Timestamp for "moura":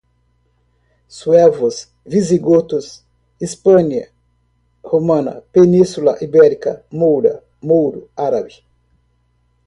6.91-7.43